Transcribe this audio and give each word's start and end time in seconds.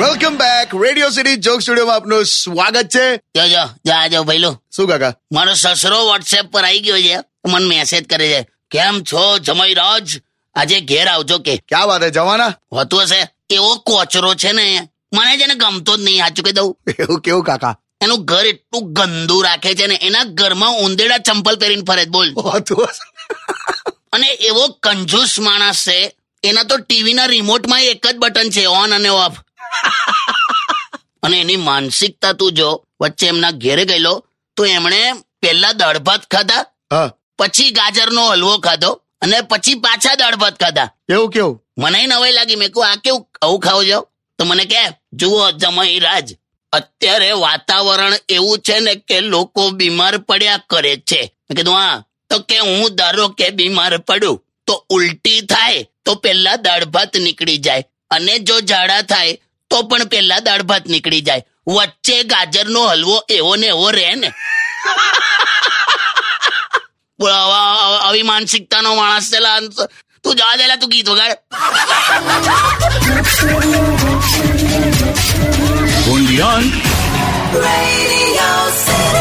Radio 0.00 1.10
city 1.10 1.36
joke 1.36 1.60
સ્ટુડિયોમાં 1.60 1.96
આપનું 1.96 2.24
સ્વાગત 2.24 2.88
છે. 2.88 3.16
જો 3.16 3.48
જો 3.48 3.66
જા 3.86 4.06
જો 4.06 4.22
ભાઈલો. 4.22 4.62
શું 4.76 4.88
કાકા? 4.88 5.14
મારો 5.32 5.54
સસરો 5.54 6.06
વોટ્સએપ 6.06 6.44
પર 6.44 6.64
આવી 6.64 6.80
ગયો 6.80 7.00
છે. 7.00 7.16
મને 7.48 7.66
મેસેજ 7.66 8.06
કરે 8.06 8.28
છે. 8.28 8.42
કેમ 8.70 9.02
છો 9.02 9.38
જમાઈ 9.38 9.74
રાજ 9.74 10.20
આજે 10.54 10.80
ઘેર 10.80 11.08
આવજો 11.08 11.38
કે. 11.38 11.56
ક્યાં 11.56 11.86
વાત 11.86 12.02
હે? 12.02 12.10
જવાના? 12.10 12.54
હોતું 12.72 13.02
હશે. 13.02 13.28
એવો 13.50 13.74
કોચરો 13.76 14.34
છે 14.34 14.52
ને 14.52 14.88
મને 15.14 15.36
જેને 15.36 15.54
ગમતો 15.54 15.96
જ 15.96 16.00
નહીં 16.00 16.18
સાચું 16.18 16.44
કહી 16.44 16.52
દઉં. 16.52 16.78
એવું 16.98 17.20
કેવું 17.20 17.44
કાકા? 17.44 17.76
એનું 18.02 18.24
ઘર 18.24 18.46
એટલું 18.46 18.92
ગંદુ 18.92 19.42
રાખે 19.42 19.74
છે 19.74 19.86
ને 19.86 19.98
એના 20.02 20.24
ઘરમાં 20.24 20.76
ઉંદેડા 20.76 21.18
ચંપલ 21.18 21.56
પહેરીને 21.56 21.82
ફરે 21.88 22.04
બોલ. 22.04 22.34
હોતું 22.34 22.88
અને 24.12 24.28
એવો 24.28 24.68
કંજૂસ 24.68 25.40
માણસ 25.40 25.84
છે. 25.88 26.16
એના 26.44 26.62
તો 26.62 26.76
ટીવીના 26.76 27.26
રિમોટમાં 27.26 27.82
એક 27.82 28.06
જ 28.06 28.16
બટન 28.16 28.50
છે 28.50 28.64
ઓન 28.64 28.94
અને 28.94 29.08
ઓફ 29.08 29.32
અને 31.24 31.36
એની 31.42 31.60
માનસિકતા 31.68 32.34
તું 32.40 32.54
જો 32.58 32.68
વચ્ચે 33.00 33.26
એમના 33.32 33.52
ઘેરે 33.62 33.84
ગયેલો 33.90 34.14
તો 34.56 34.62
એમણે 34.76 35.00
પહેલા 35.42 35.72
દાળ 35.80 35.98
ભાત 36.06 36.22
ખાધા 36.32 37.06
પછી 37.38 37.70
ગાજરનો 37.78 38.22
હલવો 38.32 38.54
ખાધો 38.66 38.90
અને 39.22 39.38
પછી 39.50 39.80
પાછા 39.84 40.16
દાળ 40.20 40.36
ભાત 40.42 40.56
ખાધા. 40.62 40.88
એવું 41.08 41.30
કેવું? 41.34 41.56
મને 41.78 42.06
નવાઈ 42.06 42.36
લાગી. 42.38 42.60
મેં 42.62 42.70
કહું 42.74 42.86
આ 42.86 42.96
કેવું 43.04 43.24
આવું 43.42 43.60
ખાવ 43.66 43.80
છો 43.90 43.98
તો 44.38 44.44
મને 44.44 44.64
કે 44.72 44.82
જુઓ 45.20 45.50
જમાઈ 45.62 46.00
રાજ 46.06 46.28
અત્યારે 46.72 47.30
વાતાવરણ 47.44 48.16
એવું 48.36 48.62
છે 48.66 48.76
ને 48.86 48.94
કે 49.08 49.16
લોકો 49.32 49.62
બીમાર 49.78 50.14
પડ્યા 50.28 50.64
કરે 50.70 50.94
છે. 51.08 51.20
કીધું 51.56 51.76
હા 51.80 52.02
તો 52.30 52.36
કે 52.48 52.58
હું 52.68 52.96
ધારો 52.98 53.28
કે 53.38 53.46
બીમાર 53.58 53.92
પડું 54.08 54.36
તો 54.66 54.74
ઉલટી 54.96 55.40
થાય 55.52 55.86
તો 56.04 56.12
પહેલા 56.24 56.56
દાળ 56.66 56.84
ભાત 56.94 57.14
નીકળી 57.26 57.60
જાય. 57.66 57.84
અને 58.10 58.34
જો 58.46 58.56
ઝાડા 58.70 59.02
થાય 59.02 59.38
તો 59.70 59.82
પણ 59.82 60.04
પેલા 60.04 60.38
દાળ 60.38 60.62
ભાત 60.62 60.86
નીકળી 60.86 61.20
જાય. 61.20 61.42
વચ્ચે 61.66 62.22
ગાજરનો 62.22 62.86
હલવો 62.86 63.24
એવો 63.28 63.56
ને 63.56 63.66
એવો 63.66 63.90
રહે 63.90 64.14
ને. 64.14 64.32
આવા- 67.26 68.00
માનસિકતાનો 68.22 68.94
માણસ 68.94 69.30
છે 69.30 69.66
તું 70.24 70.36
જવા 70.36 70.56
દેલા 70.56 70.76
તું 70.76 70.90
ગીત 70.90 71.08
વગાડ. 71.08 71.32
Radio 77.64 79.19